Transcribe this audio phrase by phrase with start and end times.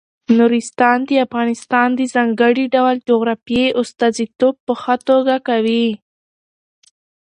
[0.37, 5.87] نورستان د افغانستان د ځانګړي ډول جغرافیې استازیتوب په ښه توګه کوي.